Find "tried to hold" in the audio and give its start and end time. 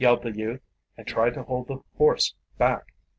1.05-1.67